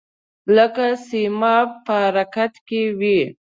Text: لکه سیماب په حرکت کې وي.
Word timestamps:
لکه 0.55 0.85
سیماب 1.07 1.69
په 1.85 1.93
حرکت 2.03 2.53
کې 2.67 2.81
وي. 2.99 3.21